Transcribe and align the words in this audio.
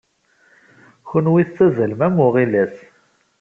Kenwi 1.09 1.41
tettazzalem 1.47 2.01
am 2.07 2.17
uɣilas. 2.25 2.75